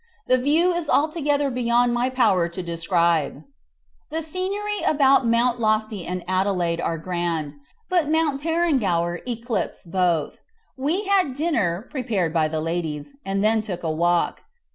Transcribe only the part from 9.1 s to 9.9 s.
eclipses